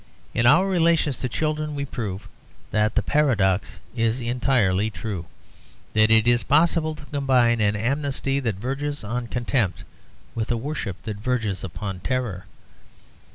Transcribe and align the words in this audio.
In 0.33 0.47
our 0.47 0.67
relations 0.67 1.19
to 1.19 1.29
children 1.29 1.75
we 1.75 1.85
prove 1.85 2.27
that 2.71 2.95
the 2.95 3.03
paradox 3.03 3.79
is 3.95 4.19
entirely 4.19 4.89
true, 4.89 5.27
that 5.93 6.09
it 6.09 6.27
is 6.27 6.41
possible 6.43 6.95
to 6.95 7.05
combine 7.05 7.61
an 7.61 7.75
amnesty 7.75 8.39
that 8.39 8.55
verges 8.55 9.03
on 9.03 9.27
contempt 9.27 9.83
with 10.33 10.49
a 10.51 10.57
worship 10.57 10.99
that 11.03 11.17
verges 11.17 11.63
upon 11.63 11.99
terror. 11.99 12.45